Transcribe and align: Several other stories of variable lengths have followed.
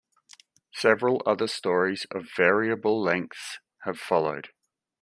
Several 0.73 1.21
other 1.27 1.45
stories 1.45 2.07
of 2.09 2.25
variable 2.35 2.99
lengths 3.03 3.59
have 3.83 3.99
followed. 3.99 4.49